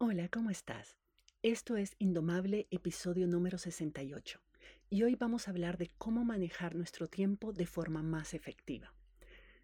[0.00, 0.96] Hola, ¿cómo estás?
[1.42, 4.38] Esto es Indomable, episodio número 68,
[4.90, 8.94] y hoy vamos a hablar de cómo manejar nuestro tiempo de forma más efectiva.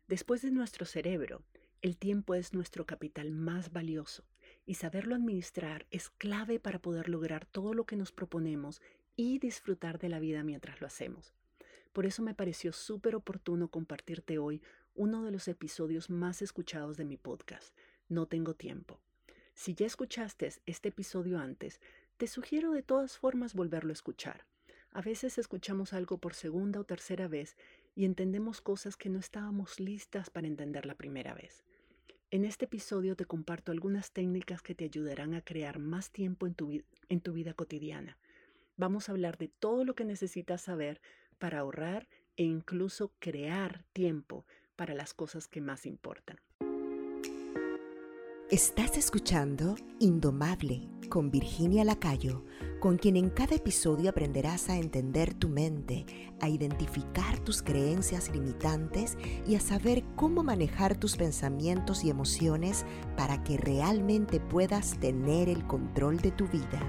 [0.09, 1.45] Después de nuestro cerebro,
[1.83, 4.25] el tiempo es nuestro capital más valioso,
[4.67, 8.83] y saberlo administrar es clave para poder lograr todo lo que nos proponemos
[9.15, 11.33] y disfrutar de la vida mientras lo hacemos.
[11.93, 14.63] Por eso me pareció súper oportuno compartirte hoy
[14.97, 17.73] uno de los episodios más escuchados de mi podcast,
[18.09, 19.04] No tengo tiempo.
[19.55, 21.81] Si ya escuchaste este episodio antes,
[22.17, 24.45] te sugiero de todas formas volverlo a escuchar.
[24.91, 27.57] A veces escuchamos algo por segunda o tercera vez
[27.95, 31.65] y entendemos cosas que no estábamos listas para entender la primera vez.
[32.33, 36.55] En este episodio te comparto algunas técnicas que te ayudarán a crear más tiempo en
[37.21, 38.19] tu, vida cotidiana.
[38.77, 41.01] Vamos a hablar de todo lo que necesitas saber
[41.39, 46.41] para ahorrar e incluso crear tiempo para las cosas que más importan.
[48.55, 52.45] Estás escuchando Indomable con Virginia Lacayo,
[52.79, 56.07] con quien en cada episodio aprenderás a entender tu mente,
[56.41, 63.43] a identificar tus creencias limitantes y a saber cómo manejar tus pensamientos y emociones para
[63.43, 66.81] que realmente puedas tener el control de tu vida.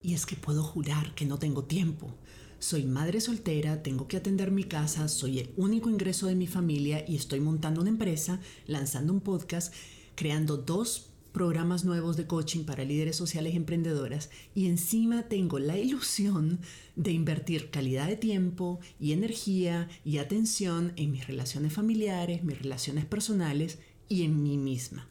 [0.00, 2.18] Y es que puedo jurar que no tengo tiempo
[2.62, 7.04] soy madre soltera, tengo que atender mi casa, soy el único ingreso de mi familia
[7.08, 9.74] y estoy montando una empresa, lanzando un podcast,
[10.14, 15.76] creando dos programas nuevos de coaching para líderes sociales y emprendedoras y encima tengo la
[15.76, 16.60] ilusión
[16.94, 23.06] de invertir calidad de tiempo y energía y atención en mis relaciones familiares, mis relaciones
[23.06, 25.08] personales y en mí misma.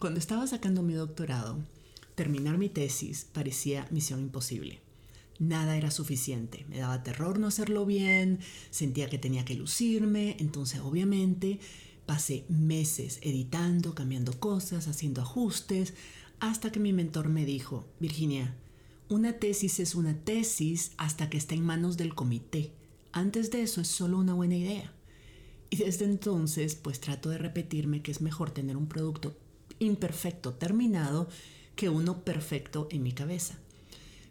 [0.00, 1.60] Cuando estaba sacando mi doctorado,
[2.16, 4.80] terminar mi tesis parecía misión imposible
[5.42, 6.64] nada era suficiente.
[6.68, 8.38] Me daba terror no hacerlo bien,
[8.70, 11.58] sentía que tenía que lucirme, entonces obviamente
[12.06, 15.94] pasé meses editando, cambiando cosas, haciendo ajustes,
[16.40, 18.54] hasta que mi mentor me dijo, Virginia,
[19.08, 22.72] una tesis es una tesis hasta que está en manos del comité.
[23.12, 24.92] Antes de eso es solo una buena idea.
[25.70, 29.36] Y desde entonces, pues trato de repetirme que es mejor tener un producto
[29.78, 31.28] imperfecto terminado
[31.76, 33.58] que uno perfecto en mi cabeza.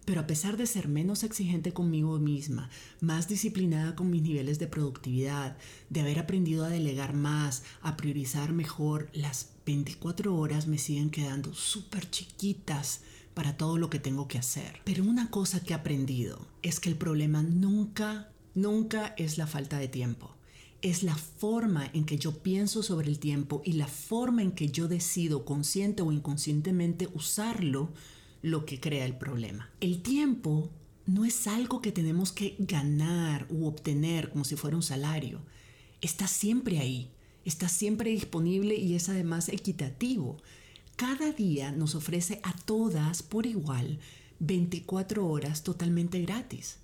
[0.06, 2.70] Pero a pesar de ser menos exigente conmigo misma,
[3.02, 5.58] más disciplinada con mis niveles de productividad,
[5.90, 11.54] de haber aprendido a delegar más, a priorizar mejor, las 24 horas me siguen quedando
[11.54, 13.02] súper chiquitas
[13.34, 14.82] para todo lo que tengo que hacer.
[14.84, 19.78] Pero una cosa que he aprendido es que el problema nunca, nunca es la falta
[19.78, 20.36] de tiempo.
[20.82, 24.70] Es la forma en que yo pienso sobre el tiempo y la forma en que
[24.70, 27.94] yo decido consciente o inconscientemente usarlo
[28.42, 29.70] lo que crea el problema.
[29.80, 30.70] El tiempo
[31.06, 35.42] no es algo que tenemos que ganar u obtener como si fuera un salario.
[36.02, 37.12] Está siempre ahí,
[37.46, 40.38] está siempre disponible y es además equitativo.
[40.96, 44.00] Cada día nos ofrece a todas por igual
[44.40, 46.78] 24 horas totalmente gratis.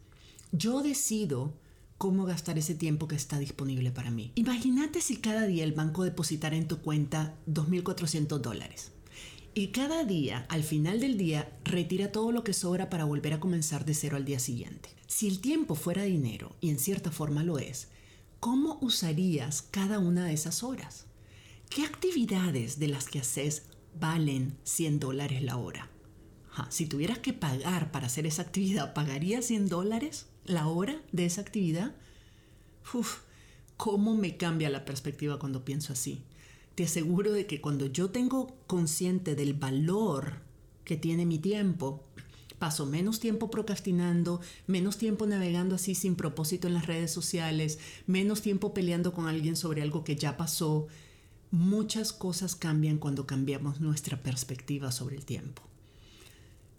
[0.52, 1.54] Yo decido
[1.98, 4.32] cómo gastar ese tiempo que está disponible para mí.
[4.36, 8.92] Imagínate si cada día el banco depositara en tu cuenta 2.400 dólares.
[9.58, 13.40] Y cada día, al final del día, retira todo lo que sobra para volver a
[13.40, 14.90] comenzar de cero al día siguiente.
[15.08, 17.88] Si el tiempo fuera dinero, y en cierta forma lo es,
[18.40, 21.08] ¿cómo usarías cada una de esas horas?
[21.72, 23.64] ¿Qué actividades de las que haces
[24.00, 25.90] valen 100 dólares la hora?
[26.70, 31.42] si tuvieras que pagar para hacer esa actividad, ¿pagarías 100 dólares la hora de esa
[31.42, 31.96] actividad?
[32.94, 33.22] Uf,
[33.76, 36.22] ¿cómo me cambia la perspectiva cuando pienso así?
[36.78, 40.42] Te aseguro de que cuando yo tengo consciente del valor
[40.84, 42.04] que tiene mi tiempo,
[42.60, 48.44] paso menos tiempo procrastinando, menos tiempo navegando así sin propósito en las redes sociales, menos
[48.44, 50.86] tiempo peleando con alguien sobre algo que ya pasó.
[51.50, 55.64] Muchas cosas cambian cuando cambiamos nuestra perspectiva sobre el tiempo.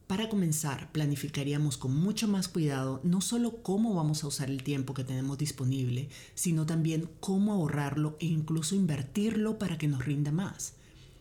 [0.08, 4.94] Para comenzar, planificaríamos con mucho más cuidado no solo cómo vamos a usar el tiempo
[4.94, 10.72] que tenemos disponible, sino también cómo ahorrarlo e incluso invertirlo para que nos rinda más.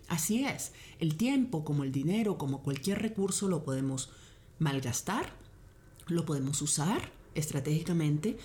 [0.08, 4.10] Así es, el tiempo como el dinero, como cualquier recurso, lo podemos
[4.58, 5.34] malgastar,
[6.08, 8.38] lo podemos usar estratégicamente,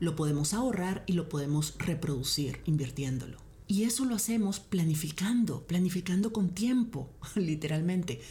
[0.00, 3.36] lo podemos ahorrar y lo podemos reproducir invirtiéndolo.
[3.68, 8.22] Y eso lo hacemos planificando, planificando con tiempo, literalmente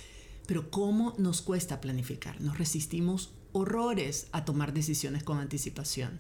[0.48, 2.42] pero ¿cómo nos cuesta planificar?
[2.42, 6.20] Nos resistimos horrores a tomar decisiones con anticipación.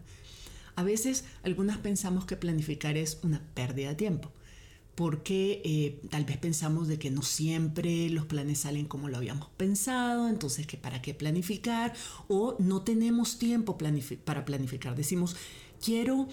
[0.75, 4.31] A veces algunas pensamos que planificar es una pérdida de tiempo,
[4.95, 9.49] porque eh, tal vez pensamos de que no siempre los planes salen como lo habíamos
[9.57, 11.93] pensado, entonces que para qué planificar,
[12.27, 14.95] o no tenemos tiempo para planificar.
[14.95, 15.35] Decimos,
[15.83, 16.27] quiero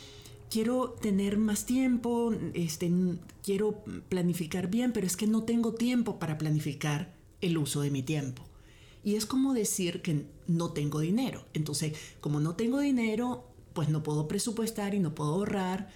[0.50, 2.90] quiero tener más tiempo, este,
[3.42, 8.02] quiero planificar bien, pero es que no tengo tiempo para planificar el uso de mi
[8.02, 8.44] tiempo.
[9.04, 11.44] Y es como decir que no tengo dinero.
[11.54, 15.90] Entonces, como no tengo dinero, pues no puedo presupuestar y no puedo ahorrar.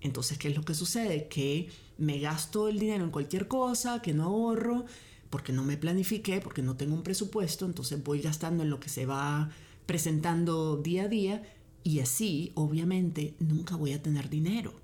[0.00, 1.28] Entonces, ¿qué es lo que sucede?
[1.28, 4.84] Que me gasto el dinero en cualquier cosa, que no ahorro,
[5.30, 8.88] porque no me planifiqué, porque no tengo un presupuesto, entonces voy gastando en lo que
[8.88, 9.50] se va
[9.86, 11.42] presentando día a día
[11.82, 14.74] y así, obviamente, nunca voy a tener dinero.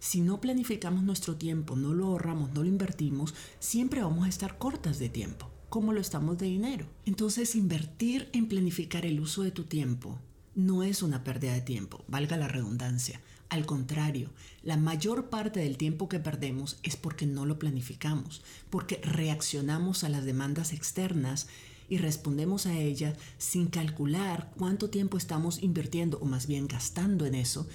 [0.00, 4.58] Si no planificamos nuestro tiempo, no lo ahorramos, no lo invertimos, siempre vamos a estar
[4.58, 6.86] cortas de tiempo, como lo estamos de dinero.
[7.04, 10.20] Entonces, invertir en planificar el uso de tu tiempo
[10.54, 13.20] no es una pérdida de tiempo, valga la redundancia.
[13.48, 14.30] Al contrario,
[14.62, 20.10] la mayor parte del tiempo que perdemos es porque no lo planificamos, porque reaccionamos a
[20.10, 21.48] las demandas externas
[21.88, 27.34] y respondemos a ella sin calcular cuánto tiempo estamos invirtiendo o más bien gastando en
[27.34, 27.66] eso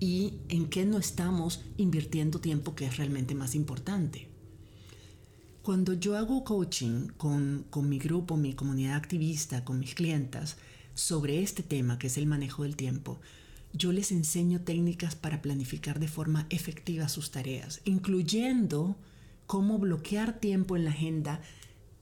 [0.00, 4.31] y en qué no estamos invirtiendo tiempo que es realmente más importante.
[5.62, 10.56] Cuando yo hago coaching con, con mi grupo, mi comunidad activista, con mis clientas,
[10.94, 13.20] sobre este tema que es el manejo del tiempo,
[13.72, 18.96] yo les enseño técnicas para planificar de forma efectiva sus tareas, incluyendo
[19.46, 21.40] cómo bloquear tiempo en la agenda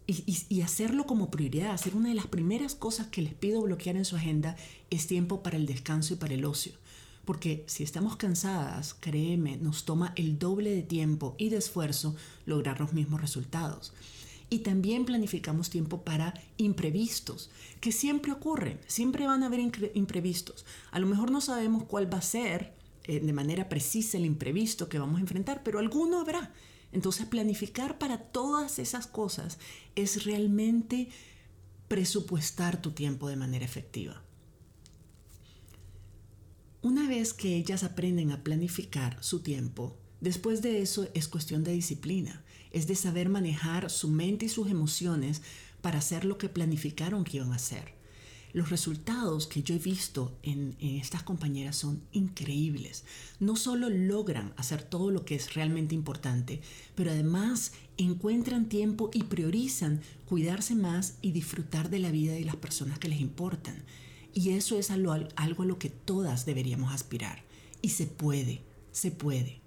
[0.06, 4.04] y, hacerlo como prioridad, hacer una de las primeras cosas que les pido bloquear en
[4.04, 4.56] su agenda
[4.88, 6.72] es tiempo para el descanso y para el ocio.
[7.25, 12.81] Porque si estamos cansadas, créeme, nos toma el doble de tiempo y de esfuerzo lograr
[12.81, 13.93] los mismos resultados.
[14.49, 17.50] Y también planificamos tiempo para imprevistos,
[17.81, 19.61] que siempre ocurren, siempre van a haber
[19.94, 20.67] imprevistos.
[20.90, 22.72] A lo mejor no sabemos cuál va a ser
[23.05, 26.52] eh, de manera precisa el imprevisto que vamos a enfrentar, pero alguno habrá.
[26.93, 29.58] Entonces planificar para todas esas cosas
[29.94, 31.08] es realmente
[31.88, 34.22] presupuestar tu tiempo de manera efectiva.
[36.82, 41.73] Una vez que ellas aprenden a planificar su tiempo, después de eso es cuestión de
[41.73, 45.43] disciplina, es de saber manejar su mente y sus emociones
[45.82, 48.00] para hacer lo que planificaron que iban a hacer
[48.53, 53.05] los resultados que yo he visto en, estas compañeras son increíbles.
[53.38, 56.61] No solo logran hacer todo lo que es realmente importante,
[56.94, 62.56] pero además encuentran tiempo y priorizan cuidarse más y disfrutar de la vida y las
[62.56, 63.82] personas que les importan.
[64.35, 67.43] Y eso es algo, algo a lo que todas deberíamos aspirar.
[67.82, 68.62] Y se puede,
[68.93, 69.61] se puede.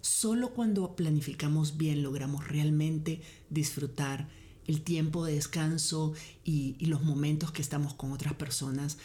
[0.00, 4.28] Solo cuando planificamos bien logramos realmente disfrutar
[4.66, 6.12] el tiempo de descanso
[6.44, 8.98] y, los momentos que estamos con otras personas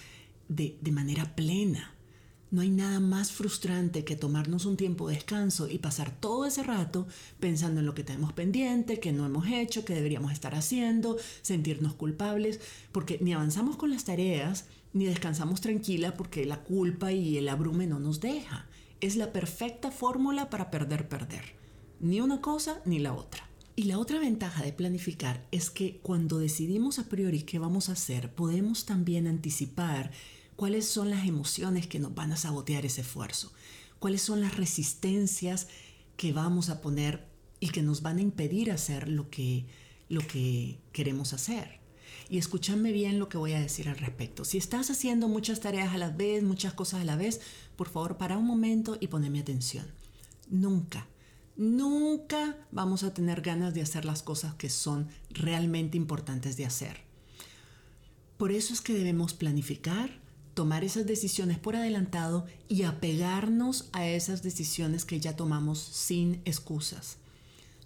[0.49, 1.92] de, de manera plena.
[2.53, 6.61] No hay nada más frustrante que tomarnos un tiempo de descanso y pasar todo ese
[6.61, 7.07] rato
[7.39, 11.95] pensando en lo que tenemos pendiente, que no hemos hecho, que deberíamos estar haciendo, sentirnos
[11.95, 12.59] culpables,
[12.91, 17.87] porque ni avanzamos con las tareas, ni descansamos tranquila porque la culpa y el abrume
[17.87, 18.67] no nos deja.
[19.01, 21.55] Es la perfecta fórmula para perder, perder.
[22.01, 23.49] Ni una cosa ni la otra.
[23.75, 27.93] Y la otra ventaja de planificar es que cuando decidimos a priori qué vamos a
[27.93, 30.11] hacer, podemos también anticipar
[30.55, 33.51] cuáles son las emociones que nos van a sabotear ese esfuerzo,
[33.99, 35.67] cuáles son las resistencias
[36.17, 37.27] que vamos a poner
[37.59, 39.65] y que nos van a impedir hacer lo que,
[40.09, 41.79] lo que queremos hacer.
[42.29, 44.45] Y escúchame bien lo que voy a decir al respecto.
[44.45, 47.41] Si estás haciendo muchas tareas a la vez, muchas cosas a la vez,
[47.75, 49.85] por favor, para un momento y poneme atención.
[50.49, 51.07] Nunca
[51.55, 57.01] nunca vamos a tener ganas de hacer las cosas que son realmente importantes de hacer.
[58.37, 60.19] Por eso es que debemos planificar,
[60.53, 67.17] tomar esas decisiones por adelantado y apegarnos a esas decisiones que ya tomamos sin excusas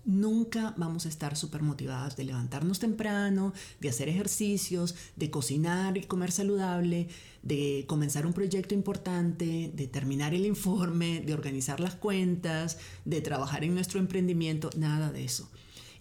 [0.07, 6.03] nunca vamos a estar súper motivadas de levantarnos temprano, de hacer ejercicios, de cocinar y
[6.03, 7.09] comer saludable,
[7.43, 13.65] de comenzar un proyecto importante, de terminar el informe, de organizar las cuentas, de trabajar
[13.65, 15.49] en nuestro emprendimiento, nada de eso.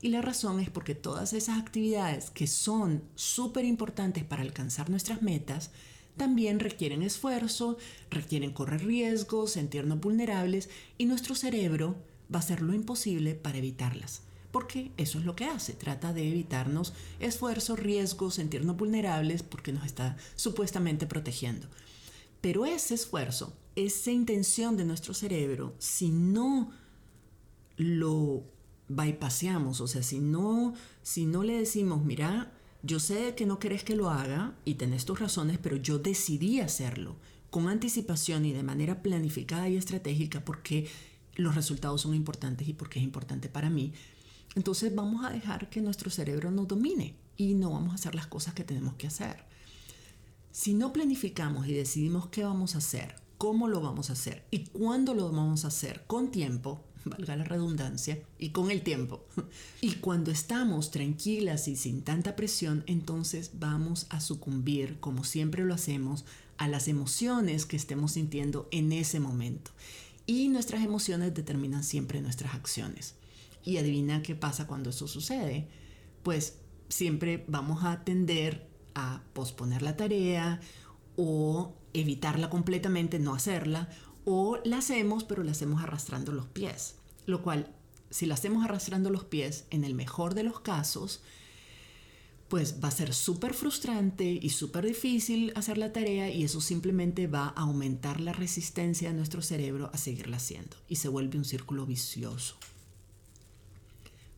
[0.01, 5.21] Y la razón es porque todas esas actividades que son súper importantes para alcanzar nuestras
[5.21, 5.73] metas,
[6.17, 7.77] también requieren esfuerzo,
[8.11, 10.69] requieren correr riesgos, sentirnos vulnerables
[10.99, 11.97] y nuestro cerebro
[12.33, 14.23] va a hacer lo imposible para evitarlas.
[14.51, 19.85] Porque eso es lo que hace, trata de evitarnos esfuerzos, riesgos, sentirnos vulnerables porque nos
[19.85, 21.69] está supuestamente protegiendo.
[22.41, 26.71] Pero ese esfuerzo, esa intención de nuestro cerebro, si no
[27.77, 28.45] lo
[28.89, 32.56] bypassamos, o sea, si no, si no le decimos, mira,
[32.87, 36.61] yo sé que no querés que lo haga y tenés tus razones, pero yo decidí
[36.61, 37.16] hacerlo
[37.50, 40.88] con anticipación y de manera planificada y estratégica porque
[41.35, 43.93] los resultados son importantes y porque es importante para mí,
[44.55, 48.26] entonces vamos a dejar que nuestro cerebro nos domine y no vamos a hacer las
[48.26, 49.45] cosas que tenemos que hacer.
[50.50, 54.64] Si no planificamos y decidimos qué vamos a hacer cómo lo vamos a hacer y
[54.66, 59.25] cuándo lo vamos a hacer con tiempo, valga la redundancia, y con el tiempo.
[59.81, 65.75] Y cuando estamos tranquilas y sin tanta presión, entonces vamos a sucumbir, como siempre lo
[65.75, 66.25] hacemos,
[66.59, 69.71] a las emociones que estemos sintiendo en ese momento.
[70.27, 73.15] Y nuestras emociones determinan siempre nuestras acciones.
[73.65, 75.69] Y adivina qué pasa cuando eso sucede.
[76.23, 76.59] Pues
[76.89, 80.61] siempre vamos a tender a posponer la tarea
[81.17, 83.89] o evitarla completamente, no hacerla,
[84.25, 86.96] o la hacemos pero la hacemos arrastrando los pies.
[87.26, 87.75] Lo cual,
[88.11, 91.21] si la hacemos arrastrando los pies, en el mejor de los casos,
[92.49, 97.26] pues va a ser súper frustrante y súper difícil hacer la tarea y eso simplemente
[97.26, 101.45] va a aumentar la resistencia de nuestro cerebro a seguirla haciendo y se vuelve un
[101.45, 102.56] círculo vicioso.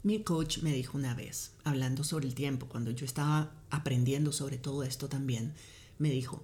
[0.02, 4.56] Mi coach me dijo una vez, hablando sobre el tiempo, cuando yo estaba aprendiendo sobre
[4.56, 5.52] todo esto también,
[5.98, 6.42] me dijo,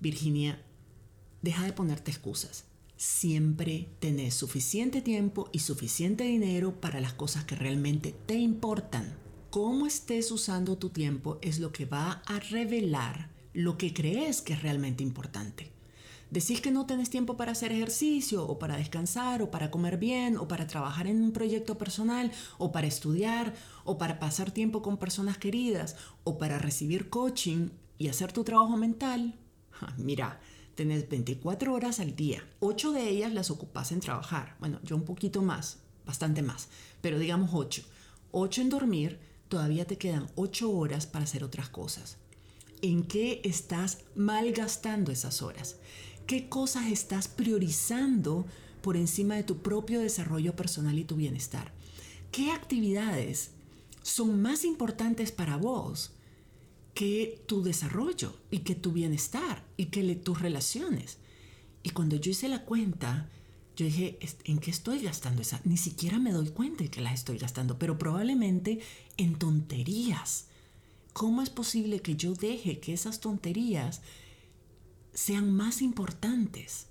[0.00, 0.60] Virginia,
[1.40, 2.64] deja de ponerte excusas.
[2.96, 9.14] Siempre tenés suficiente tiempo y suficiente dinero para las cosas que realmente te importan.
[9.50, 14.54] Cómo estés usando tu tiempo es lo que va a revelar lo que crees que
[14.54, 15.72] es realmente importante.
[16.30, 20.38] Decís que no tenés tiempo para hacer ejercicio o para descansar o para comer bien
[20.38, 24.96] o para trabajar en un proyecto personal o para estudiar o para pasar tiempo con
[24.96, 29.34] personas queridas o para recibir coaching y hacer tu trabajo mental.
[29.96, 30.40] Mira,
[30.76, 32.46] tenés 24 horas al día.
[32.60, 34.56] 8 de ellas las ocupas en trabajar.
[34.60, 36.68] Bueno, yo un poquito más, bastante más,
[37.00, 37.82] pero digamos 8.
[38.30, 39.18] 8 en dormir,
[39.48, 42.18] todavía te quedan 8 horas para hacer otras cosas.
[42.82, 45.76] ¿En qué estás malgastando esas horas?
[46.26, 48.46] ¿Qué cosas estás priorizando
[48.82, 51.72] por encima de tu propio desarrollo personal y tu bienestar?
[52.30, 53.52] ¿Qué actividades
[54.02, 56.12] son más importantes para vos
[56.96, 61.18] que tu desarrollo y que tu bienestar y que tus relaciones?
[61.82, 63.28] Y cuando yo hice la cuenta,
[63.76, 65.60] yo dije, ¿en qué estoy gastando esa?
[65.64, 68.80] Ni siquiera me doy cuenta de que las estoy gastando, pero probablemente
[69.18, 70.46] en tonterías.
[71.12, 74.00] ¿Cómo es posible que yo deje que esas tonterías
[75.12, 76.86] sean más importantes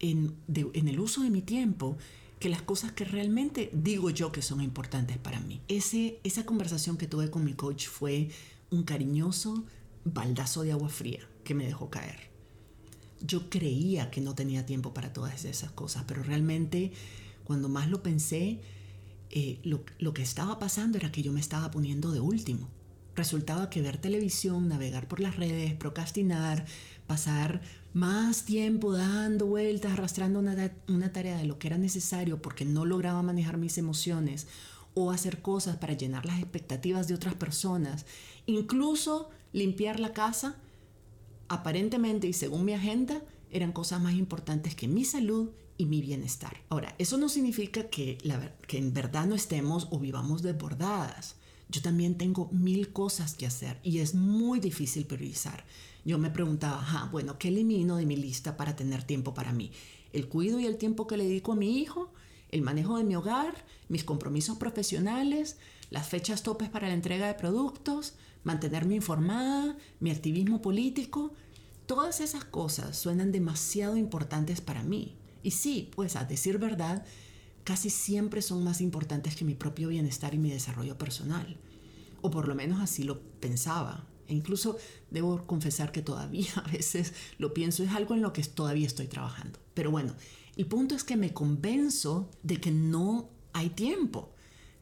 [0.00, 1.98] en, el uso de mi tiempo
[2.40, 5.60] que las cosas que realmente digo yo que son importantes para mí.
[5.68, 8.30] Ese, esa conversación que tuve con mi coach fue
[8.72, 9.64] un cariñoso
[10.04, 12.32] baldazo de agua fría que me dejó caer.
[13.20, 16.92] Yo creía que no tenía tiempo para todas esas cosas, pero realmente
[17.44, 18.60] cuando más lo pensé,
[19.30, 22.68] eh, lo, lo que estaba pasando era que yo me estaba poniendo de último.
[23.14, 26.64] Resultaba que ver televisión, navegar por las redes, procrastinar,
[27.06, 27.60] pasar
[27.92, 33.22] más tiempo dando vueltas, arrastrando una, tarea de lo que era necesario porque no lograba
[33.22, 34.46] manejar mis emociones
[34.94, 38.06] o hacer cosas para llenar las expectativas de otras personas,
[38.46, 40.56] incluso limpiar la casa,
[41.48, 46.56] aparentemente y según mi agenda, eran cosas más importantes que mi salud y mi bienestar.
[46.68, 48.18] Ahora, eso no significa que,
[48.68, 51.36] en verdad no estemos o vivamos desbordadas.
[51.68, 55.64] Yo también tengo mil cosas que hacer y es muy difícil priorizar.
[56.04, 59.70] Yo me preguntaba, bueno, ¿qué elimino de mi lista para tener tiempo para mí?
[60.12, 62.12] El cuido y el tiempo que le dedico a mi hijo,
[62.52, 65.56] el manejo de mi hogar, mis compromisos profesionales,
[65.90, 71.32] las fechas topes para la entrega de productos, mantenerme informada, mi activismo político.
[71.86, 75.16] Todas esas cosas suenan demasiado importantes para mí.
[75.42, 77.04] Y sí, pues a decir verdad,
[77.64, 81.56] casi siempre son más importantes que mi propio bienestar y mi desarrollo personal.
[82.20, 84.06] O por lo menos así lo pensaba.
[84.28, 84.76] E incluso
[85.10, 89.08] debo confesar que todavía a veces lo pienso, es algo en lo que todavía estoy
[89.08, 89.58] trabajando.
[89.74, 90.14] Pero bueno,
[90.56, 94.30] el punto es que me convenzo de que no hay tiempo,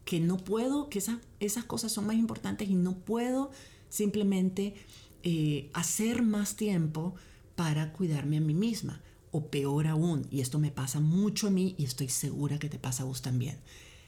[0.05, 1.01] que no puedo, que
[1.39, 3.51] esas cosas son más importantes y no puedo
[3.89, 4.75] simplemente
[5.23, 7.15] eh, hacer más tiempo
[7.55, 9.01] para cuidarme a mí misma
[9.31, 12.77] o peor aún, y esto me pasa mucho a mí y estoy segura que te
[12.77, 13.57] pasa a vos también,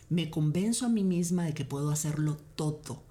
[0.10, 3.03] me convenzo a mí misma de que puedo hacerlo todo,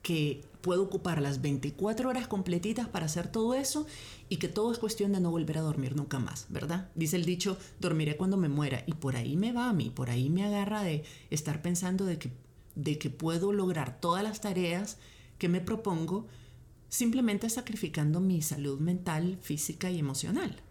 [0.00, 3.86] que puedo ocupar las 24 horas completitas para hacer todo eso
[4.28, 6.90] y que todo es cuestión de no volver a dormir nunca más, ¿verdad?
[6.94, 10.10] Dice el dicho, dormiré cuando me muera y por ahí me va a mí, por
[10.10, 12.30] ahí me agarra de estar pensando de que,
[12.74, 14.98] de que puedo lograr todas las tareas
[15.38, 16.26] que me propongo
[16.88, 20.62] simplemente sacrificando mi salud mental, física y emocional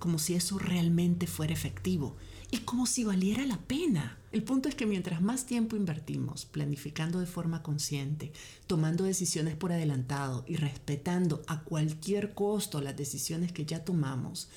[0.00, 2.16] como si eso realmente fuera efectivo
[2.50, 4.18] y como si valiera la pena.
[4.32, 8.32] El punto es que mientras más tiempo invertimos planificando de forma consciente,
[8.66, 14.48] tomando decisiones por adelantado y respetando a cualquier costo las decisiones que ya tomamos,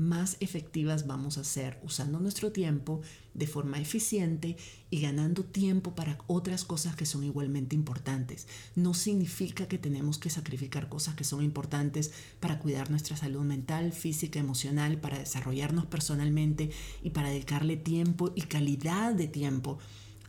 [0.00, 3.02] más efectivas vamos a ser usando nuestro tiempo
[3.34, 4.56] de forma eficiente
[4.88, 8.48] y ganando tiempo para otras cosas que son igualmente importantes.
[8.74, 13.92] No significa que tenemos que sacrificar cosas que son importantes para cuidar nuestra salud mental,
[13.92, 16.70] física, emocional, para desarrollarnos personalmente
[17.02, 19.78] y para dedicarle tiempo y calidad de tiempo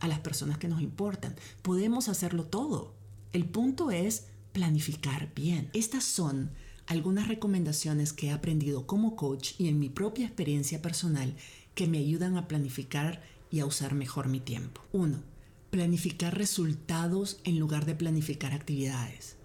[0.00, 1.34] a las personas que nos importan.
[1.62, 2.94] Podemos hacerlo todo.
[3.32, 5.70] El punto es planificar bien.
[5.72, 6.50] Estas son
[6.86, 11.34] algunas recomendaciones que he aprendido como coach y en mi propia experiencia personal
[11.74, 14.82] que me ayudan a planificar y a usar mejor mi tiempo.
[14.92, 15.22] 1.
[15.70, 19.36] Planificar resultados en lugar de planificar actividades.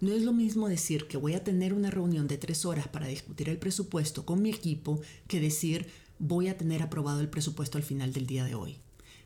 [0.00, 3.06] No es lo mismo decir que voy a tener una reunión de tres horas para
[3.06, 5.86] discutir el presupuesto con mi equipo que decir
[6.18, 8.78] voy a tener aprobado el presupuesto al final del día de hoy.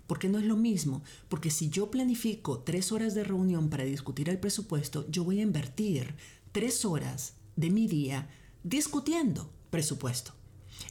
[0.06, 4.28] Porque no es lo mismo, porque si yo planifico tres horas de reunión para discutir
[4.28, 6.14] el presupuesto, yo voy a invertir
[6.52, 8.28] tres horas de mi día
[8.64, 10.32] discutiendo presupuesto.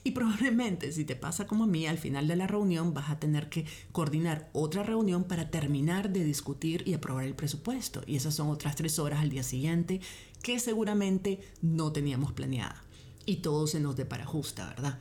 [0.03, 3.19] Y probablemente si te pasa como a mí, al final de la reunión vas a
[3.19, 8.01] tener que coordinar otra reunión para terminar de discutir y aprobar el presupuesto.
[8.05, 9.99] Y esas son otras tres horas al día siguiente
[10.43, 12.83] que seguramente no teníamos planeada.
[13.25, 14.99] Y todo se nos deparajusta, ¿verdad?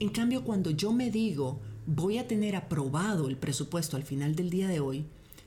[0.00, 4.50] En cambio, cuando yo me digo voy a tener aprobado el presupuesto al final del
[4.50, 5.04] día de hoy,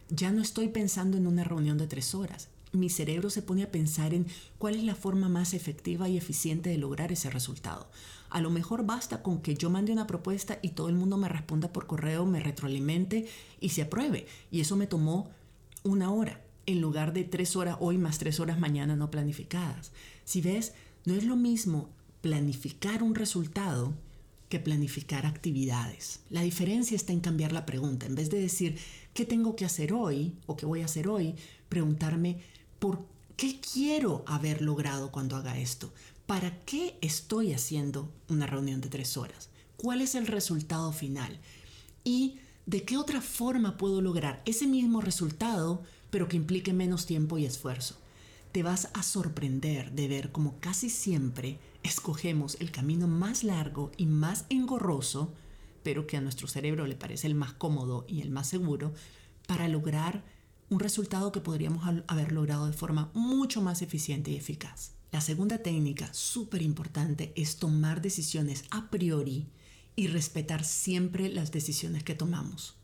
[0.09, 3.71] ya no estoy pensando en una reunión de tres horas mi cerebro se pone a
[3.71, 4.27] pensar en
[4.57, 7.87] cuál es la forma más efectiva y eficiente de lograr ese resultado.
[8.29, 11.29] A lo mejor basta con que yo mande una propuesta y todo el mundo me
[11.29, 13.27] responda por correo, me retroalimente
[13.59, 14.27] y se apruebe.
[14.51, 15.29] Y eso me tomó
[15.83, 19.91] una hora en lugar de tres horas hoy más tres horas mañana no planificadas.
[20.23, 20.73] Si ves,
[21.05, 21.89] no es lo mismo
[22.21, 23.93] planificar un resultado
[24.49, 26.21] que planificar actividades.
[26.29, 28.05] La diferencia está en cambiar la pregunta.
[28.05, 28.77] En vez de decir,
[29.13, 31.35] ¿qué tengo que hacer hoy o qué voy a hacer hoy?
[31.69, 32.39] Preguntarme,
[32.79, 33.05] ¿Por
[33.37, 35.91] qué quiero haber logrado cuando haga esto?
[36.25, 39.49] ¿Para qué estoy haciendo una reunión de tres horas?
[39.77, 41.39] ¿Cuál es el resultado final?
[42.03, 47.37] ¿Y de qué otra forma puedo lograr ese mismo resultado, pero que implique menos tiempo
[47.37, 47.95] y esfuerzo?
[48.51, 54.05] Te vas a sorprender de ver cómo casi siempre escogemos el camino más largo y
[54.05, 55.33] más engorroso,
[55.83, 58.93] pero que a nuestro cerebro le parece el más cómodo y el más seguro,
[59.45, 60.23] para lograr
[60.69, 64.91] un resultado que podríamos haber logrado de forma mucho más eficiente y eficaz.
[65.11, 69.47] La segunda técnica, súper importante, es tomar decisiones a priori
[69.95, 72.75] y respetar siempre las decisiones que tomamos.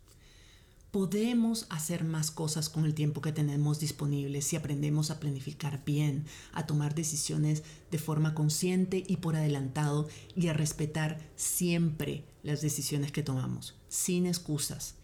[0.92, 6.26] Podemos hacer más cosas con el tiempo que tenemos disponible si aprendemos a planificar bien,
[6.52, 13.14] a tomar decisiones de forma consciente y por adelantado y a respetar siempre las decisiones
[13.14, 14.96] que tomamos, sin excusas.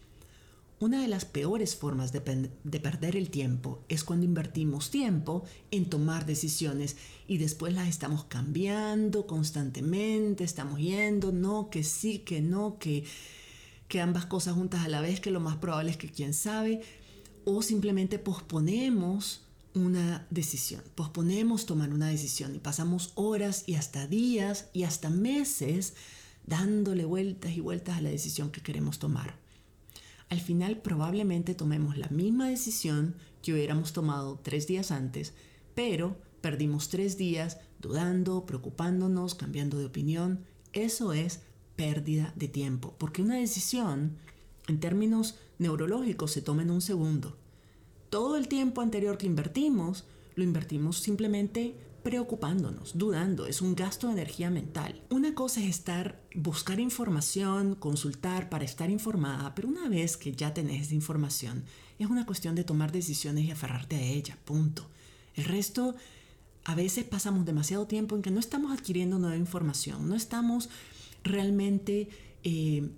[0.80, 6.24] Una de las peores formas de, perder el tiempo es cuando invertimos tiempo en tomar
[6.24, 13.04] decisiones y después las estamos cambiando constantemente, estamos yendo, no, que sí, que no, que,
[13.88, 16.80] que ambas cosas juntas a la vez, que lo más probable es que quién sabe,
[17.44, 19.42] o simplemente posponemos
[19.74, 25.94] una decisión, posponemos tomar una decisión y pasamos horas y hasta días y hasta meses
[26.46, 29.47] dándole vueltas y vueltas a la decisión que queremos tomar
[30.28, 35.34] al final probablemente tomemos la misma decisión que hubiéramos tomado tres días antes,
[35.74, 40.44] pero perdimos tres días dudando, preocupándonos, cambiando de opinión.
[40.72, 41.40] Eso es
[41.76, 44.18] pérdida de tiempo, porque una decisión
[44.66, 47.36] en términos neurológicos se toma en un segundo.
[48.10, 54.14] Todo el tiempo anterior que invertimos, lo invertimos simplemente preocupándonos, dudando, es un gasto de
[54.14, 55.02] energía mental.
[55.10, 60.54] Una cosa es estar, buscar información, consultar para estar informada, pero una vez que ya
[60.54, 61.64] tenés esa información,
[61.98, 64.88] es una cuestión de tomar decisiones y aferrarte a ella, punto.
[65.34, 65.96] El resto,
[66.64, 70.68] a veces pasamos demasiado tiempo en que no estamos adquiriendo nueva información, no estamos
[71.24, 72.08] realmente
[72.44, 72.88] eh,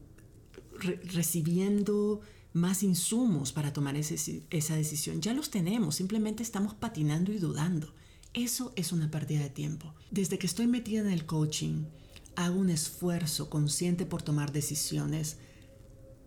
[1.12, 2.20] recibiendo
[2.52, 5.20] más insumos para tomar esa decisión.
[5.20, 7.92] Ya los tenemos, simplemente estamos patinando y dudando.
[8.32, 9.92] Eso es una pérdida de tiempo.
[10.12, 11.84] Desde que estoy metida en el coaching,
[12.36, 15.38] hago un esfuerzo consciente por tomar decisiones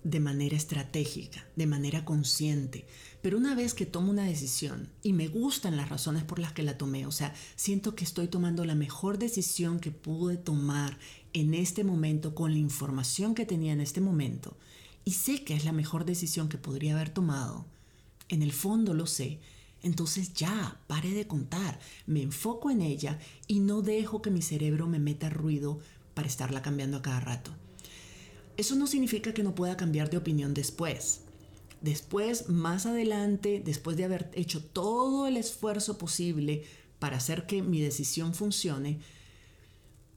[0.04, 2.86] de manera estratégica, de manera consciente.
[3.22, 6.64] Pero una vez que tomo una decisión y me gustan las razones por las que
[6.64, 11.00] la tomé, o sea, siento que estoy tomando la mejor decisión que pude tomar
[11.32, 14.58] en este momento con la información que tenía en este momento,
[15.06, 17.66] y sé que es la mejor decisión que podría haber tomado,
[18.28, 19.40] en el fondo lo sé,
[19.84, 24.88] entonces ya, pare de contar, me enfoco en ella y no dejo que mi cerebro
[24.88, 25.80] me meta ruido
[26.14, 27.52] para estarla cambiando a cada rato.
[28.56, 31.22] Eso no significa que no pueda cambiar de opinión después.
[31.82, 36.64] Después, más adelante, después de haber hecho todo el esfuerzo posible
[37.00, 39.00] para hacer que mi decisión funcione,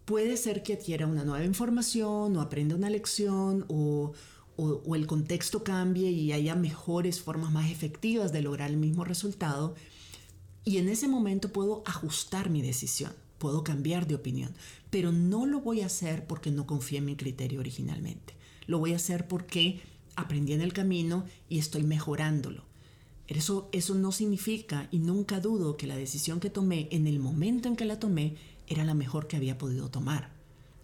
[0.04, 4.12] puede ser que adquiera una nueva información o aprenda una lección o,
[4.56, 9.74] o, el contexto cambie y haya mejores formas más efectivas de lograr el mismo resultado.
[10.64, 14.54] Y en ese momento puedo ajustar mi decisión, puedo cambiar de opinión,
[14.90, 18.34] pero no lo voy a hacer porque no confíe en mi criterio originalmente.
[18.66, 19.80] Lo voy a hacer porque
[20.16, 22.64] aprendí en el camino y estoy mejorándolo.
[23.28, 27.68] Eso, eso no significa y nunca dudo que la decisión que tomé en el momento
[27.68, 28.36] en que la tomé
[28.68, 30.35] era la mejor que había podido tomar.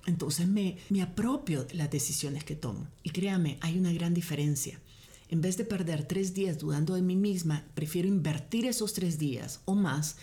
[0.07, 2.89] Entonces me, me apropio las decisiones que tomo.
[3.03, 4.81] Y créame, hay una gran diferencia.
[5.29, 9.61] En vez de perder tres días dudando de mí misma, prefiero invertir esos tres días
[9.65, 10.17] o más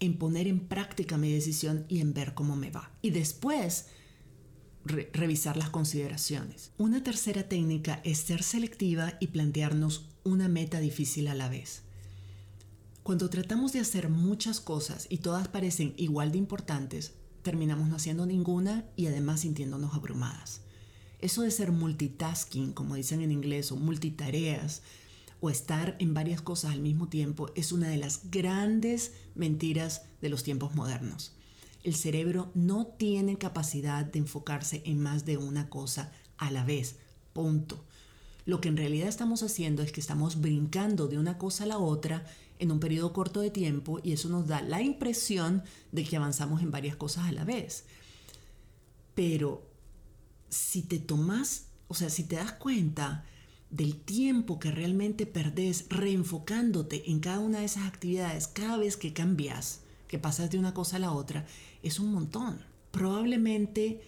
[0.00, 2.90] en poner en práctica mi decisión y en ver cómo me va.
[3.02, 3.86] Y después
[4.84, 6.70] revisar las consideraciones.
[6.78, 11.82] Una tercera técnica es ser selectiva y plantearnos una meta difícil a la vez.
[13.02, 17.14] Cuando tratamos de hacer muchas cosas y todas parecen igual de importantes,
[17.46, 20.62] terminamos no haciendo ninguna y además sintiéndonos abrumadas.
[21.20, 24.82] Eso de ser multitasking, como dicen en inglés, o multitareas,
[25.38, 30.28] o estar en varias cosas al mismo tiempo, es una de las grandes mentiras de
[30.28, 31.36] los tiempos modernos.
[31.84, 36.96] El cerebro no tiene capacidad de enfocarse en más de una cosa a la vez.
[37.32, 37.84] Punto.
[38.44, 41.78] Lo que en realidad estamos haciendo es que estamos brincando de una cosa a la
[41.78, 42.26] otra
[42.58, 46.62] en un periodo corto de tiempo y eso nos da la impresión de que avanzamos
[46.62, 47.84] en varias cosas a la vez.
[49.14, 49.66] Pero
[50.48, 53.24] si te tomas, o sea, si te das cuenta
[53.70, 59.12] del tiempo que realmente perdés reenfocándote en cada una de esas actividades cada vez que
[59.12, 61.46] cambias, que pasas de una cosa a la otra,
[61.82, 62.60] es un montón.
[62.90, 64.00] Probablemente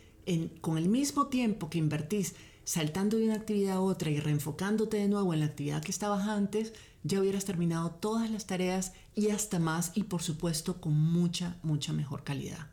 [0.60, 2.34] con el mismo tiempo que invertís
[2.68, 6.28] saltando de una actividad a otra y reenfocándote de nuevo en la actividad que estabas
[6.28, 11.56] antes, ya hubieras terminado todas las tareas y hasta más y por supuesto con mucha,
[11.62, 12.66] mucha mejor calidad.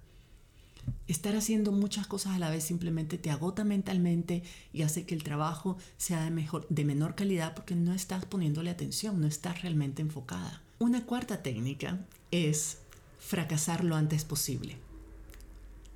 [1.08, 5.24] Estar haciendo muchas cosas a la vez simplemente te agota mentalmente y hace que el
[5.24, 10.02] trabajo sea de, mejor, de menor calidad porque no estás poniéndole atención, no estás realmente
[10.02, 10.62] enfocada.
[10.78, 12.80] Una cuarta técnica es
[13.18, 14.76] fracasar lo antes posible.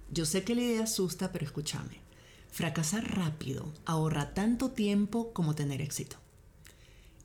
[0.10, 2.09] Yo sé que la idea asusta, pero escúchame.
[2.52, 6.18] Fracasar rápido ahorra tanto tiempo como tener éxito.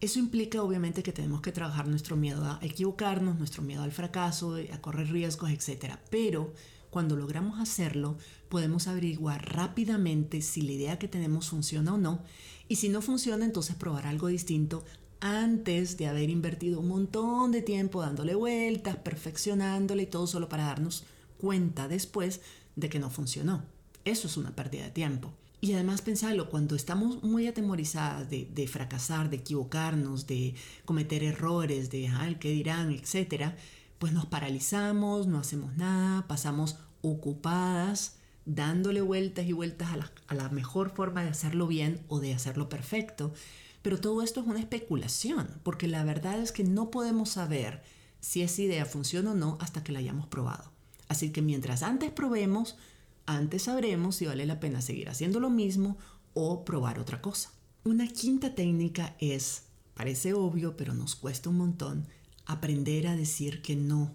[0.01, 4.57] Eso implica obviamente que tenemos que trabajar nuestro miedo a equivocarnos, nuestro miedo al fracaso,
[4.71, 5.95] a correr riesgos, etc.
[6.11, 6.53] Pero
[6.91, 12.23] cuando logramos hacerlo, podemos averiguar rápidamente si la idea que tenemos funciona o no.
[12.69, 14.85] Y si no funciona, entonces probar algo distinto
[15.21, 20.67] antes de haber invertido un montón de tiempo dándole vueltas, perfeccionándole y todo solo para
[20.67, 21.05] darnos
[21.39, 22.43] cuenta después
[22.77, 23.74] de que no funcionó.
[24.05, 25.33] Eso es una pérdida de tiempo.
[25.61, 32.11] Y además pensarlo, cuando estamos muy atemorizadas de, fracasar, de equivocarnos, de cometer errores, de
[32.39, 33.55] qué dirán, etc.,
[33.99, 40.35] pues nos paralizamos, no hacemos nada, pasamos ocupadas, dándole vueltas y vueltas a la, a
[40.35, 43.33] la mejor forma de hacerlo bien o de hacerlo perfecto.
[43.81, 47.83] Pero todo esto es una especulación, porque la verdad es que no podemos saber
[48.21, 50.71] si esa idea funciona o no hasta que la hayamos probado.
[51.09, 52.77] Así que mientras antes probemos,
[53.27, 55.97] antes sabremos si vale la pena seguir haciendo lo mismo
[56.35, 57.51] o probar otra cosa.
[57.85, 62.07] Una quinta técnica es, parece obvio, pero nos cuesta un montón,
[62.47, 64.13] aprender a decir que no.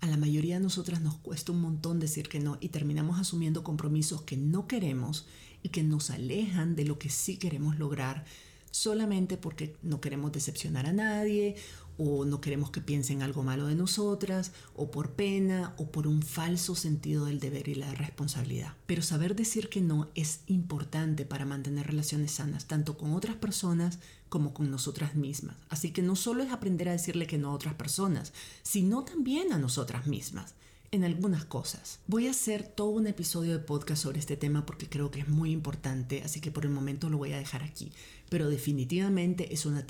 [0.00, 3.64] A la mayoría de nosotras nos cuesta un montón decir que no y terminamos asumiendo
[3.64, 5.26] compromisos que no queremos
[5.62, 8.24] y que nos alejan de lo que sí queremos lograr
[8.70, 11.56] solamente porque no queremos decepcionar a nadie
[11.98, 16.22] o no queremos que piensen algo malo de nosotras, o por pena, o por un
[16.22, 18.74] falso sentido del deber y la responsabilidad.
[18.86, 23.98] Pero saber decir que no es importante para mantener relaciones sanas, tanto con otras personas
[24.28, 25.56] como con nosotras mismas.
[25.68, 28.32] Así que no solo es aprender a decirle que no a otras personas,
[28.62, 30.54] sino también a nosotras mismas
[30.90, 32.00] en algunas cosas.
[32.06, 35.28] Voy a hacer todo un episodio de podcast sobre este tema porque creo que es
[35.28, 37.92] muy importante, así que por el momento lo voy a dejar aquí.
[38.28, 39.86] Pero definitivamente es una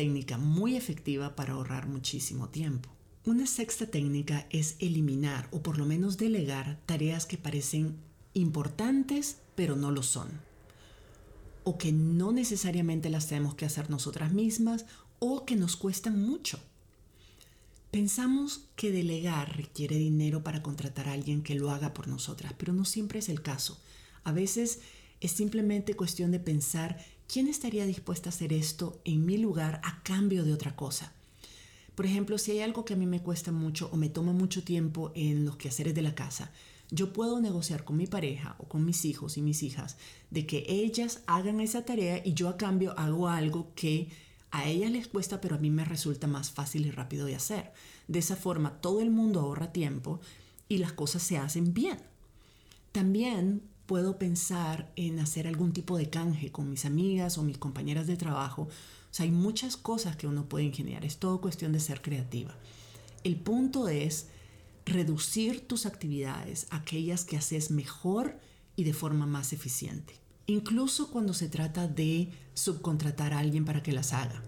[0.00, 2.88] técnica muy efectiva para ahorrar muchísimo tiempo.
[3.26, 7.98] Una sexta técnica es eliminar o por lo menos delegar tareas que parecen
[8.32, 10.40] importantes pero no lo son.
[11.64, 14.86] O que no necesariamente las tenemos que hacer nosotras mismas
[15.18, 16.58] o que nos cuestan mucho.
[17.90, 22.72] Pensamos que delegar requiere dinero para contratar a alguien que lo haga por nosotras, pero
[22.72, 23.78] no siempre es el caso.
[24.24, 24.80] A veces
[25.20, 26.96] es simplemente cuestión de pensar
[27.30, 31.12] ¿quién estaría dispuesta a hacer esto en mi lugar a cambio de otra cosa?
[31.94, 34.64] Por ejemplo, si hay algo que a mí me cuesta mucho o me toma mucho
[34.64, 36.50] tiempo en los quehaceres de la casa,
[36.90, 39.96] yo puedo negociar con mi pareja o con mis hijos y mis hijas
[40.30, 44.08] de que ellas hagan esa tarea y yo a cambio hago algo que
[44.50, 47.72] a ellas les cuesta pero a mí me resulta más fácil y rápido de hacer.
[48.08, 50.18] De esa forma todo el mundo ahorra tiempo
[50.68, 51.98] y las cosas se hacen bien.
[52.90, 58.06] También puedo pensar en hacer algún tipo de canje con mis amigas o mis compañeras
[58.06, 58.68] de trabajo.
[58.68, 58.68] O
[59.10, 61.04] sea, hay muchas cosas que uno puede ingeniar.
[61.04, 62.54] Es todo cuestión de ser creativa.
[63.24, 64.28] El punto es
[64.86, 68.38] reducir tus actividades, aquellas que haces mejor
[68.76, 70.14] y de forma más eficiente.
[70.46, 74.40] Incluso cuando se trata de subcontratar a alguien para que las haga.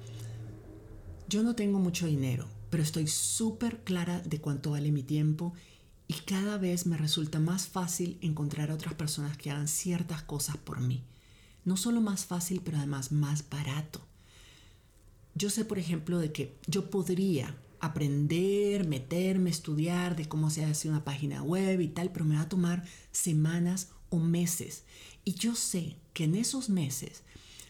[1.29, 5.53] Yo no tengo mucho dinero, pero estoy súper clara de cuánto vale mi tiempo
[6.13, 10.59] y cada vez me resulta más fácil encontrar a otras personas que hagan ciertas cosas
[10.59, 11.03] por mí.
[11.65, 14.03] No solo más fácil, pero además más barato.
[15.35, 20.89] Yo sé, por ejemplo, de que yo podría aprender, meterme, estudiar de cómo se hace
[20.89, 24.85] una página web y tal, pero me va a tomar semanas o meses.
[25.25, 27.23] Y yo sé que en esos meses,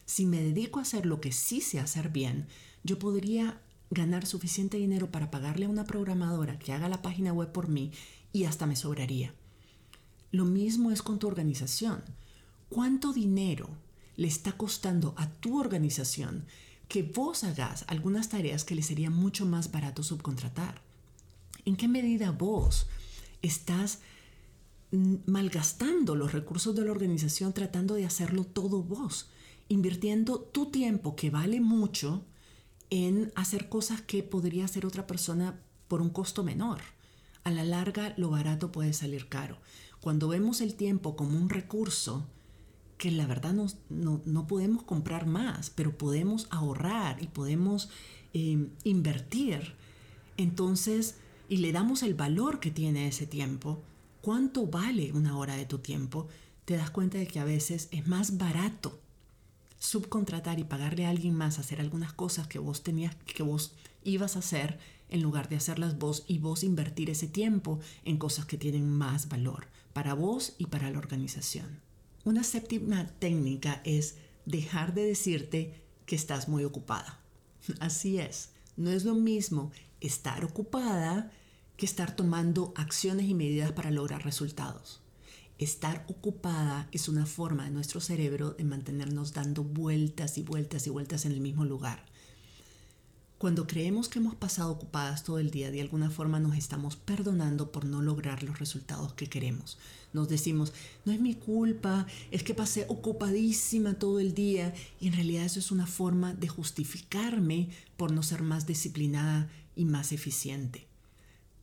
[0.04, 2.48] si me dedico a hacer lo que sí sé hacer bien,
[2.82, 7.52] yo podría ganar suficiente dinero para pagarle a una programadora que haga la página web
[7.52, 7.92] por mí
[8.32, 9.34] y hasta me sobraría.
[10.30, 12.02] Lo mismo es con tu organización.
[12.68, 13.68] ¿Cuánto dinero
[14.16, 16.46] le está costando a tu organización
[16.88, 20.82] que vos hagas algunas tareas que le sería mucho más barato subcontratar.
[21.64, 22.86] ¿En qué medida vos
[23.40, 24.00] estás
[24.90, 29.30] malgastando los recursos de la organización tratando de hacerlo todo vos?
[29.68, 32.24] Invirtiendo tu tiempo, que vale mucho,
[32.90, 36.82] en hacer cosas que podría hacer otra persona por un costo menor.
[37.44, 39.58] A la larga, lo barato puede salir caro.
[40.00, 42.26] Cuando vemos el tiempo como un recurso,
[42.98, 43.66] que la verdad no,
[44.24, 47.90] no, podemos comprar más, pero podemos ahorrar y podemos
[48.32, 49.74] eh, invertir.
[50.36, 51.16] Entonces,
[51.48, 53.82] y le damos el valor que tiene ese tiempo,
[54.20, 56.28] cuánto vale una hora de tu tiempo,
[56.64, 59.00] te das cuenta de que a veces es más barato
[59.82, 63.74] subcontratar y pagarle a alguien más hacer algunas cosas que vos tenías que vos
[64.04, 64.78] ibas a hacer
[65.12, 69.28] en lugar de hacerlas vos y vos invertir ese tiempo en cosas que tienen más
[69.28, 71.80] valor para vos y para la organización.
[72.24, 77.20] Una séptima técnica es dejar de decirte que estás muy ocupada.
[77.80, 79.70] Así es, no es lo mismo
[80.00, 81.30] estar ocupada
[81.76, 85.00] que estar tomando acciones y medidas para lograr resultados.
[85.58, 90.90] Estar ocupada es una forma de nuestro cerebro de mantenernos dando vueltas y vueltas y
[90.90, 92.04] vueltas en el mismo lugar.
[93.42, 97.72] Cuando creemos que hemos pasado ocupadas todo el día, de alguna forma nos estamos perdonando
[97.72, 99.78] por no lograr los resultados que queremos.
[100.12, 100.72] Nos decimos,
[101.04, 105.58] no es mi culpa, es que pasé ocupadísima todo el día y en realidad eso
[105.58, 110.86] es una forma de justificarme por no ser más disciplinada y más eficiente.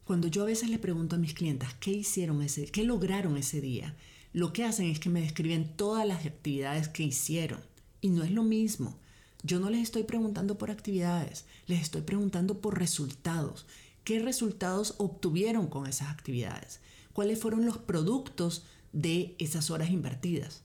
[0.04, 3.62] Cuando yo a veces le pregunto a mis clientas qué hicieron ese, qué lograron ese
[3.62, 3.96] día,
[4.34, 7.62] lo que hacen es que me describen todas las actividades que hicieron
[8.02, 8.98] y no es lo mismo.
[9.44, 13.66] Yo no les estoy preguntando por actividades, les estoy preguntando por resultados.
[14.04, 16.82] ¿Qué resultados obtuvieron con esas actividades?
[17.14, 20.64] ¿Cuáles fueron los productos de esas horas invertidas?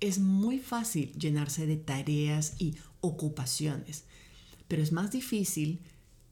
[0.00, 4.04] Es muy fácil llenarse de tareas y ocupaciones,
[4.68, 5.80] pero es más difícil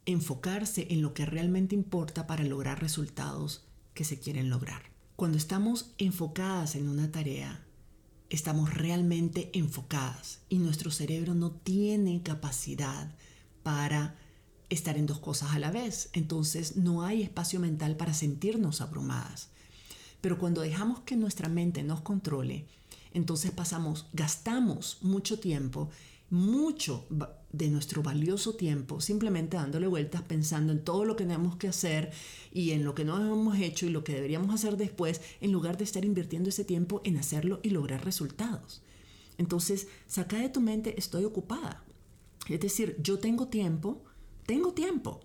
[0.07, 4.83] enfocarse en lo que realmente importa para lograr resultados que se quieren lograr.
[5.17, 7.64] Cuando estamos enfocadas en una tarea,
[8.35, 13.15] estamos realmente enfocadas y nuestro cerebro no tiene capacidad
[13.63, 14.17] para
[14.71, 16.11] estar en dos cosas a la vez.
[16.13, 19.51] Entonces no hay espacio mental para sentirnos abrumadas.
[20.21, 22.67] Pero cuando dejamos que nuestra mente nos controle,
[23.13, 25.91] entonces pasamos, gastamos mucho tiempo,
[26.35, 27.07] mucho
[27.53, 32.11] de nuestro valioso tiempo simplemente dándole vueltas pensando en todo lo que tenemos que hacer
[32.53, 35.77] y en lo que no hemos hecho y lo que deberíamos hacer después en lugar
[35.77, 38.83] de estar invirtiendo ese tiempo en hacerlo y lograr resultados.
[39.39, 41.85] Entonces, saca de tu mente estoy ocupada.
[42.49, 44.03] Es decir, yo tengo tiempo,
[44.45, 45.21] tengo tiempo.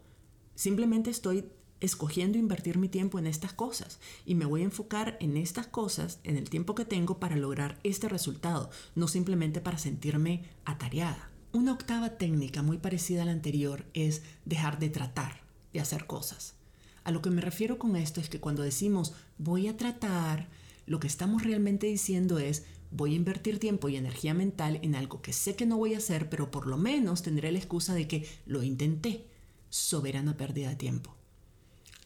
[0.53, 1.45] Simplemente estoy
[1.81, 6.19] escogiendo invertir mi tiempo en estas cosas y me voy a enfocar en estas cosas
[6.23, 11.29] en el tiempo que tengo para lograr este resultado, no simplemente para sentirme atareada.
[11.51, 15.41] Una octava técnica muy parecida a la anterior es dejar de tratar
[15.73, 16.55] de hacer cosas.
[17.03, 20.47] A lo que me refiero con esto es que cuando decimos voy a tratar,
[20.85, 25.21] lo que estamos realmente diciendo es voy a invertir tiempo y energía mental en algo
[25.21, 28.07] que sé que no voy a hacer, pero por lo menos tendré la excusa de
[28.07, 29.25] que lo intenté.
[29.69, 31.18] Soberana pérdida de tiempo.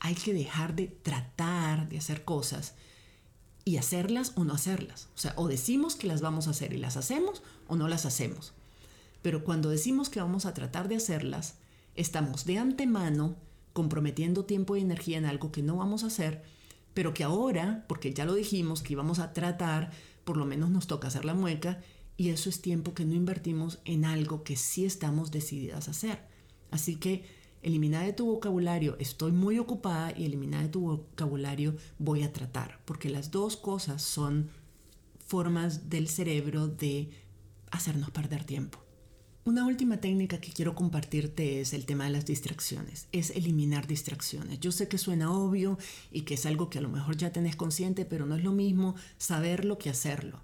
[0.04, 2.76] Hay que dejar de tratar de hacer cosas
[3.64, 5.08] y hacerlas o no hacerlas.
[5.16, 8.06] O sea, o decimos que las vamos a hacer y las hacemos o no las
[8.06, 8.52] hacemos.
[9.22, 11.56] Pero cuando decimos que vamos a tratar de hacerlas,
[11.96, 13.38] estamos de antemano
[13.72, 16.44] comprometiendo tiempo y energía en algo que no vamos a hacer,
[16.94, 19.92] pero que ahora, porque ya lo dijimos que íbamos a tratar,
[20.26, 21.80] por lo menos nos toca hacer la mueca
[22.18, 26.20] y eso es tiempo que no invertimos en algo que sí estamos decididas a hacer.
[26.72, 27.24] Así que
[27.64, 32.82] Elimina de tu vocabulario estoy muy ocupada y elimina de tu vocabulario voy a tratar,
[32.84, 34.50] porque las dos cosas son
[35.26, 37.10] formas del cerebro de
[37.72, 38.80] hacernos perder tiempo.
[39.46, 44.60] Una última técnica que quiero compartirte es el tema de las distracciones, es eliminar distracciones.
[44.60, 45.78] Yo sé que suena obvio
[46.12, 48.52] y que es algo que a lo mejor ya tenés consciente, pero no es lo
[48.52, 50.42] mismo saberlo que hacerlo.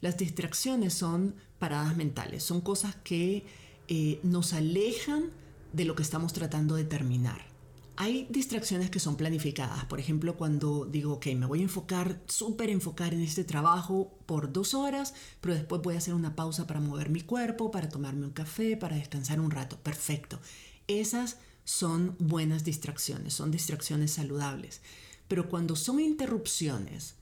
[0.00, 3.44] Las distracciones son paradas mentales, son cosas que
[3.86, 5.30] eh, nos alejan
[5.72, 7.50] de lo que estamos tratando de terminar.
[7.96, 9.84] Hay distracciones que son planificadas.
[9.84, 14.52] Por ejemplo, cuando digo, ok, me voy a enfocar, súper enfocar en este trabajo por
[14.52, 18.24] dos horas, pero después voy a hacer una pausa para mover mi cuerpo, para tomarme
[18.24, 19.78] un café, para descansar un rato.
[19.82, 20.40] Perfecto.
[20.88, 24.80] Esas son buenas distracciones, son distracciones saludables.
[25.28, 27.16] Pero cuando son interrupciones,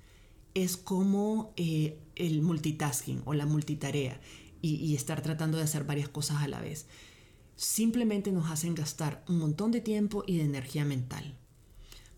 [0.55, 4.21] es como eh, el multitasking o la multitarea
[4.61, 6.87] y estar tratando de hacer varias cosas a la vez
[7.59, 11.35] simplemente nos hacen gastar un montón de tiempo y de energía mental.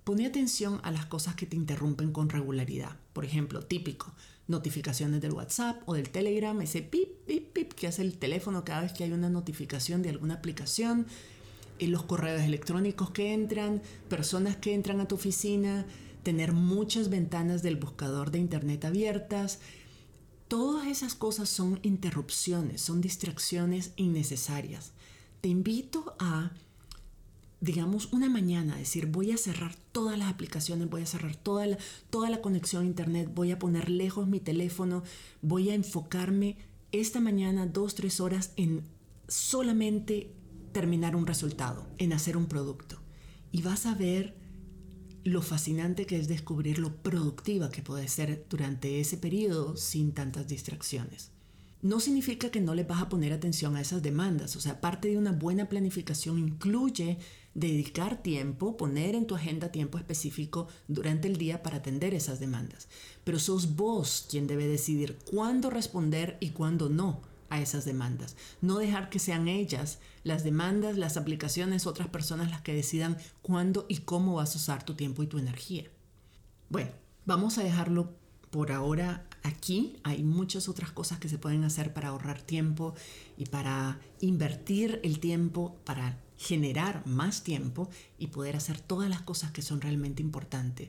[0.05, 2.99] Pone atención a las cosas que te interrumpen con regularidad.
[3.15, 4.13] Por ejemplo, típico,
[4.49, 8.83] notificaciones del WhatsApp o del Telegram, ese pip, pip, pip que hace el teléfono cada
[8.83, 11.07] vez que hay una notificación de alguna aplicación,
[11.79, 15.87] en eh, los correos electrónicos que entran, personas que entran a tu oficina,
[16.23, 19.61] tener muchas ventanas del buscador de Internet abiertas.
[20.49, 24.93] Todas esas cosas son interrupciones, son distracciones innecesarias
[25.41, 26.53] te invito a,
[27.61, 31.79] digamos, una mañana, decir, voy a cerrar todas las aplicaciones, voy a cerrar toda la,
[32.11, 35.03] toda la conexión a Internet, voy a poner lejos mi teléfono,
[35.43, 36.57] voy a enfocarme
[36.93, 38.83] esta mañana dos, tres horas en
[39.29, 40.33] solamente
[40.73, 43.01] terminar un resultado, en hacer un producto.
[43.53, 44.37] Y vas a ver
[45.25, 50.49] lo fascinante que es descubrir lo productiva que puede ser durante ese periodo sin tantas
[50.49, 51.31] distracciones
[51.83, 54.57] no significa que no le vas a poner atención a esas demandas.
[54.57, 57.19] O sea, parte de una buena planificación incluye
[57.55, 62.89] dedicar tiempo, poner en tu agenda tiempo específico durante el día para atender esas demandas.
[63.25, 68.37] Pero sos vos quien debe decidir cuándo responder y cuándo no a esas demandas.
[68.61, 73.87] No dejar que sean ellas las demandas, las aplicaciones, otras personas las que decidan cuándo
[73.89, 75.85] y cómo vas a usar tu tiempo y tu energía.
[76.69, 76.93] Bueno,
[77.27, 78.15] vamos a dejarlo
[78.51, 82.95] por ahora aquí hay muchas otras cosas que se pueden hacer para ahorrar tiempo
[83.37, 89.51] y para invertir el tiempo, para generar más tiempo y poder hacer todas las cosas
[89.51, 90.89] que son realmente importantes.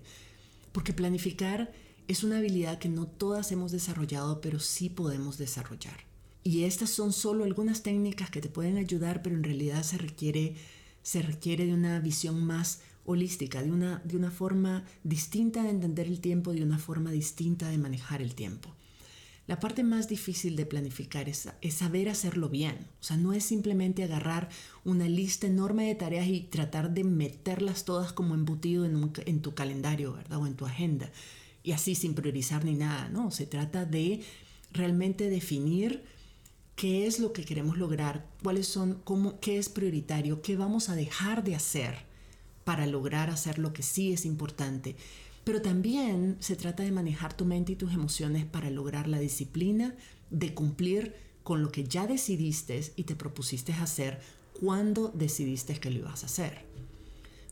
[0.71, 1.71] Porque planificar
[2.07, 6.05] es una habilidad que no todas hemos desarrollado, pero sí podemos desarrollar.
[6.43, 10.55] Y estas son solo algunas técnicas que te pueden ayudar, pero en realidad se requiere,
[11.03, 16.07] se requiere de una visión más holística, de una, de una forma distinta de entender
[16.07, 18.73] el tiempo, de una forma distinta de manejar el tiempo.
[19.47, 22.87] La parte más difícil de planificar es, saber hacerlo bien.
[23.01, 24.49] O sea, no es simplemente agarrar
[24.85, 29.53] una lista enorme de tareas y tratar de meterlas todas como embutido en, en tu
[29.53, 30.39] calendario, ¿verdad?
[30.39, 31.11] O en tu agenda.
[31.63, 33.31] Y así sin priorizar ni nada, ¿no?
[33.31, 34.21] Se trata de
[34.71, 36.03] realmente definir
[36.75, 40.95] qué es lo que queremos lograr, cuáles son, cómo, qué es prioritario, qué vamos a
[40.95, 42.10] dejar de hacer
[42.63, 44.95] para lograr hacer lo que sí es importante.
[45.43, 49.95] Pero también se trata de manejar tu mente y tus emociones para lograr la disciplina
[50.29, 54.19] de cumplir con lo que ya decidiste y te propusiste hacer
[54.59, 56.70] cuando decidiste que lo ibas a hacer.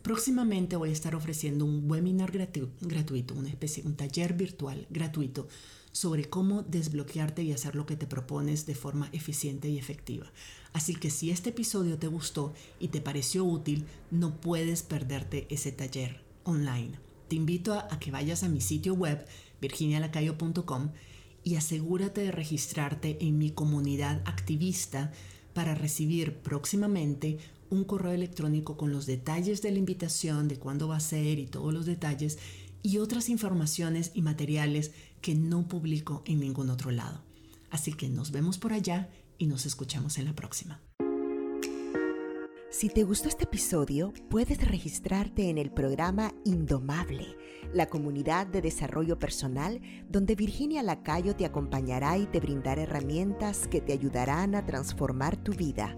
[0.09, 5.47] Próximamente voy a estar ofreciendo un webinar gratuito, una especie, un taller virtual gratuito
[5.91, 10.25] sobre cómo desbloquearte y hacer lo que te propones de forma eficiente y efectiva.
[10.73, 15.71] Así que si este episodio te gustó y te pareció útil, no puedes perderte ese
[15.71, 16.97] taller online.
[17.27, 19.23] Te invito a, que vayas a mi sitio web
[19.61, 20.89] virginialacayo.com
[21.43, 25.11] y asegúrate de registrarte en mi comunidad activista
[25.53, 27.37] para recibir próximamente
[27.69, 31.45] un correo electrónico con los detalles de la invitación, de cuándo va a ser y
[31.45, 32.39] todos los detalles
[32.81, 37.21] y otras informaciones y materiales que no publico en ningún otro lado.
[37.69, 40.81] Así que nos vemos por allá y nos escuchamos en la próxima.
[42.71, 47.35] Si te gustó este episodio, puedes registrarte en el programa Indomable,
[47.73, 53.81] la comunidad de desarrollo personal donde Virginia Lacayo te acompañará y te brindará herramientas que
[53.81, 55.97] te ayudarán a transformar tu vida.